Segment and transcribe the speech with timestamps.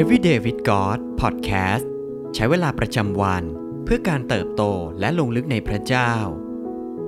[0.00, 1.84] Everyday with God Podcast
[2.34, 3.44] ใช้เวลาประจำวัน
[3.84, 4.62] เพื่อการเติบโต
[5.00, 6.12] และลงลึกในพระเจ้า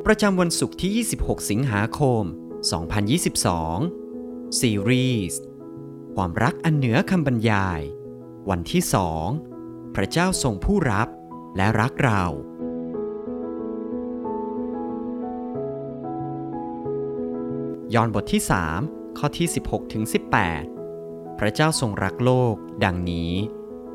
[0.06, 2.22] ประจำวันศุกร์ที่ 26 สิงหาคม
[3.80, 5.40] 2022 ซีรีส์
[6.14, 7.80] ความรักอันเหนือคำบรรยาย
[8.50, 8.82] วันที่
[9.38, 11.09] 2พระเจ้าทรงผู้รับ
[11.56, 12.22] และรักเรา
[17.95, 18.43] ยอห์นบทที่
[18.80, 20.81] 3 ข้อที่ 16ถึง18
[21.38, 22.54] พระเจ้าทรงรักโลก
[22.84, 23.32] ดังนี้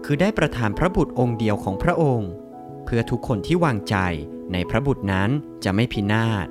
[0.05, 2.31] คือได้ประทานพระบุตรองค์เดียวของพระองค์
[2.85, 3.95] เพื่อทุกคนที่วางใจ
[4.53, 5.29] ในพระบุตรนั้น
[5.63, 6.47] จะไม่พินาศ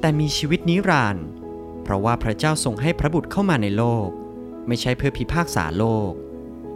[0.00, 1.26] แต่มีชีวิตนิรันดร์
[1.82, 4.08] เพราะว่าพระเจ้าทรงให้พระบุตรเข้ามาในโลก
[4.66, 6.12] ไม่ใช่เพื่อพิพากษาโลก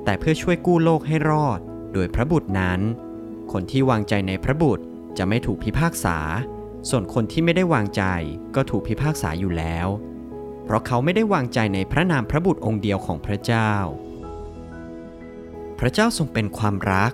[0.04, 1.60] แต่เพื่อช่วยกู้โลกให้รอด
[1.92, 2.80] โดยพระบุตรนั้น
[3.52, 4.84] คนที่วางใจในพระบุตร
[5.18, 6.18] จะไม่ถูกพิพากษา
[6.88, 8.02] ส่วนคนที่ไม่ได้วางใจ
[8.54, 9.88] ก็ถูกพิพากษาอยู่แล้ว
[10.68, 13.72] เพราะเขาไม่ได้วางใจในพระนามพระบุตรองค์เดียวของพระเจ้า
[15.78, 17.12] พระเจ้าทรงเป็นความรัก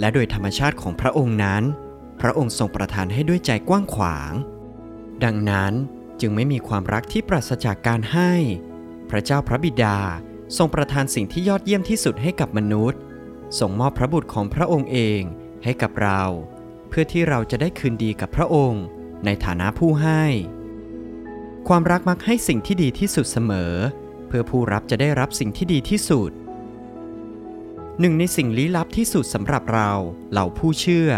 [0.00, 1.62] และโดยธรรมชาติของพระองค์นั้น
[2.20, 4.32] พระองค์ทรงประทานให้ด้วยใจกว้างขวาง
[5.24, 5.72] ดังนั้น
[6.20, 8.32] จึงไม่มีความรักที่ปราศจากการให้
[9.10, 9.98] พระเจ้าพระบิดา
[10.56, 13.00] ทรงประทานสิ่งที่ยอดเยี่ยมที่สุดให้กับมนุษย์
[13.58, 15.20] ทรงมอบพระบุตรของพระองค์เอง
[15.64, 16.22] ให้กับเรา
[16.88, 18.84] เพื่อที่เราจะได้คืนดีกับพระองค์
[19.24, 20.24] ในฐานะผู้ให้
[21.68, 23.74] ความรักมักให้สิ่งที่ดีที่สุดเสมอ
[24.26, 26.30] เพื่อผู้รับจะได้รับสิ่งที่ดีที่สุด
[28.00, 29.90] หนึ่งในสิ่งลี้ลับที่สุดสำหรับเรา
[30.30, 31.10] เหล่าผู้เชื่อ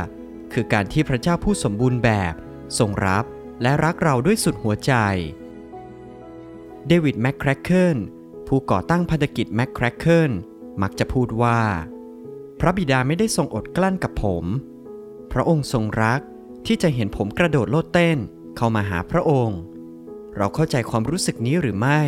[0.53, 2.35] คือการที่พระเจ้าผู้สมบูรณ์แบบ
[2.79, 3.25] ทรงรับ
[3.63, 4.93] และรักเราด้วยสุดหัวใจ
[6.87, 7.97] เดวิดแมคแครเคิล
[8.49, 10.31] ผู้ก่อตั้งพันธกิจแมคแครเคิล
[10.83, 11.61] มักจะพูดว่า
[12.61, 14.45] พระบิดาไม่ได้ทรงอดกลั้นกับผม
[15.33, 16.21] พระองค์ทรงรัก
[16.67, 18.19] ที่จะเห็นผมกระโดดโลดเต้น
[18.57, 19.61] เข้ามาหาพระองค์
[20.37, 22.03] เราเข้าใจความรู้สึกนี้หรือไม่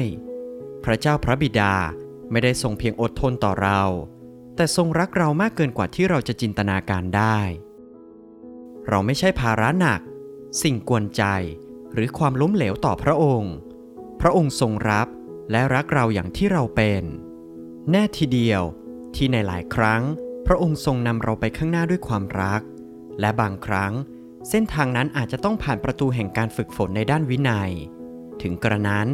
[0.85, 1.75] พระเจ้าพระบิดา
[2.31, 3.83] ไม่ได้ทรงเพียงอดทนต่อเรา
[4.57, 7.39] แต่ทรงรักเรามากเกินกว่าที่เราจะจินตนาการได้
[8.89, 10.01] เราไม่ใช่ภาระหนัก
[10.63, 11.25] สิ่งกวนใจ
[11.93, 13.55] หรือความล้มเหลวต่อพระองค์
[14.21, 15.09] พระองค์ทรงรับ
[15.51, 17.03] และรักเราอย่างที่เราเป็น
[17.91, 18.63] แน่ทีเดียว
[19.15, 20.03] ที่ในหลายครั้ง
[20.47, 22.63] พระองค์ทรงนำเราไปข้างหน้าด้วยความรัก
[23.21, 23.93] และบางครั้ง
[24.49, 27.73] เส้นทางนั้นอาจจะต้องผ่านประตูแห่งการฝึกฝนในด้านวินัย
[28.43, 29.09] ถึงกระนั้น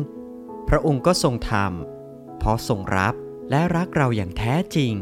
[0.69, 3.15] พระองค์ก็ทรงทำเพราะทรงรับ
[3.51, 4.95] และรักเราอย่างแท้จริง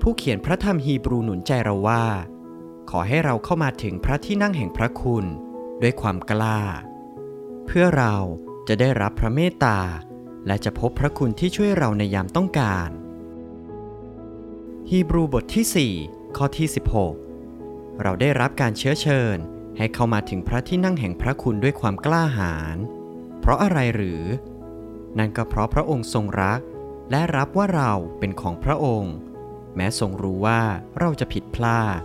[0.00, 2.04] ผู้เขียนพระธรรมฮีบรูหนุนใจเราว่า
[2.90, 5.24] ขอให้เราเข้ามาถึงพระที่นั่งแห่งพระคุณ
[5.82, 6.60] ด้วยความกล้า
[7.66, 8.14] เพื่อเรา
[8.68, 9.78] จะได้รับพระเมตตา
[10.46, 12.90] และจะพบพระคุณที่ช่วยเราในยามต้องการ
[14.90, 16.68] ฮีบรูบทที่ 4 ข้อที่
[17.34, 19.36] 16 เราได้รับการเชื้อเชิญ
[19.76, 22.76] ให้เข้ามาถึงพระที่นั่งแห่งพระคุณด้วยความกล้าหาญ
[23.40, 24.22] เพราะอะไรหรือ
[25.18, 26.60] นั่นก็เพราะพระองค์ทรงรัก
[27.10, 29.14] และรับว่าเราเป็นของพระองค์
[29.76, 30.62] แม้ทรงรู้ว่า
[30.98, 32.00] เราจะผิดพลาด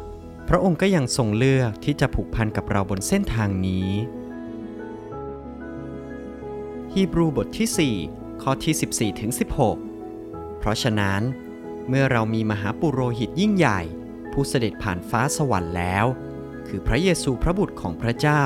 [0.50, 3.90] พระองค์ก็ยังทรงเลือกที่จะผูกพันกับเราบนเส้นทางนี้
[6.94, 9.32] ฮีบรูบทที่ 4 ข้อที่ 14ถึง
[9.96, 11.22] 16 เพราะฉะนั้น
[11.88, 13.82] เมื่อเรามีมหาปุโรหิตยิ่งใหญ่
[14.32, 16.06] ผู้เสด็จผ่านฟ้าสวรรค์แล้ว
[16.74, 18.44] คือพระเยซูพระบุตรของพระเจ้า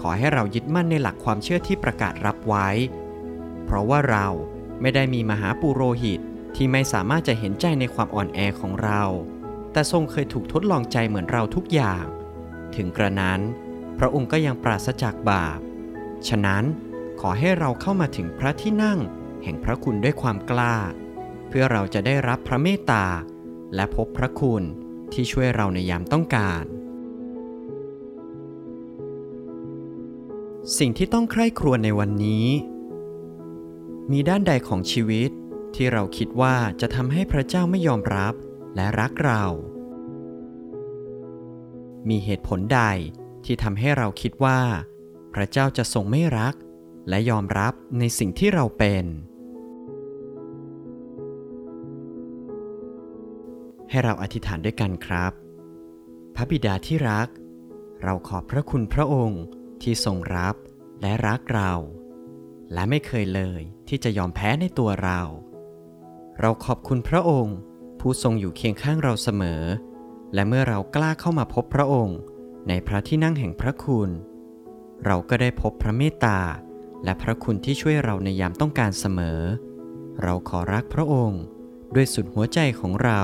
[0.00, 2.68] ขอให้เรายึดมั่นในหลักความเชื่อที่ประกาศรับไว้
[3.64, 4.26] เพราะว่าเรา
[4.80, 6.20] ไม่ได้มีมหาปุโรหิต
[6.56, 9.02] ที่ไม่สามารถจะเห็นใจในความอ่อนแอของเรา
[9.72, 12.04] แต่ทรงเคยถูกทดลองใจเหมือนเราทุกอย่าง
[12.76, 13.40] ถึงกระนั้น
[13.98, 15.58] พระองค์ก็ยังปราศจากบาป
[16.28, 16.64] ฉะนั้น
[17.20, 18.98] ขอให้เราเข้ามาถึงพระที่นั่ง
[19.42, 20.76] แห่งพระคุณด้วยความกล้า
[21.48, 23.06] เพื่อเราจะได้รับพระเมตตา
[23.74, 24.62] และพบพระคุณ
[25.12, 26.64] ที่ช่วยเราในยามต้องการ
[30.78, 32.46] สิ่งที่ต้องใคร่ครวญในวันนี้
[34.12, 35.30] มีด้านใดของชีวิต
[35.74, 38.34] ที่เราคิดว่าจะทำให้พระเจ้าไม่ยอมรับ
[38.74, 39.44] และรักเรา
[42.08, 42.82] มีเหตุผลใด
[43.44, 44.60] ที่ทำให้เราคิดว่า
[45.34, 46.54] พระเจ้าจะทรงไม่รัก
[47.08, 49.04] และยอมรับในสิ่งที่เราเป็น
[53.90, 55.32] ให้เราอธิษฐานด้วยกันครับ
[56.34, 57.28] พระบิดาที่รัก
[58.02, 59.44] เราขอบพระคุณพระองค์
[59.84, 60.54] ที่ทรงรับ
[61.00, 61.72] และรักเรา
[62.72, 65.20] และไม่เคยเลยที่จะยอมแพ้ในตัวเรา
[66.40, 67.56] เราขอบคุณพระองค์
[68.00, 69.62] ผู้ทรงอยู่เคียงข้างเราเสมอ
[70.34, 72.18] และเมื่อเรากล้าเข้ามาพบพระองค์
[72.68, 74.10] ในพระที่นั่งแห่งพระคุณ
[75.04, 76.40] เราก็ได้พบพระเมตตา
[77.04, 79.40] และพระคุณที่ช่วยเราในยามต้องการเสมอ
[80.22, 81.42] เราขอรักพระองค์
[81.94, 83.22] ด้วยสุดหัวใจของเรา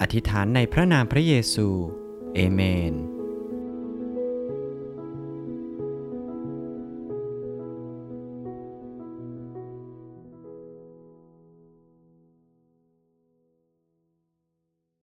[0.00, 1.68] อธิษฐานในพระนามพระเยซู
[2.34, 2.60] เอเม
[2.92, 2.94] น